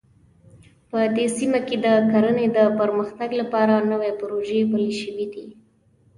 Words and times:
په 0.89 0.99
دې 1.15 1.25
سیمه 1.37 1.59
کې 1.67 1.75
د 1.85 1.87
کرنې 2.11 2.47
د 2.57 2.59
پرمختګ 2.79 3.29
لپاره 3.41 3.75
نوې 3.91 4.11
پروژې 4.19 4.59
پلې 4.71 4.87
شوې 4.99 5.25
دي 5.33 5.47